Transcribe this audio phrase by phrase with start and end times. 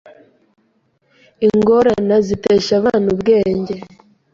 [1.47, 3.75] ingorana zitesha abana ubwenge,